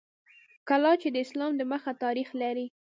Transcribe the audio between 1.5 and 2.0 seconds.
د مخه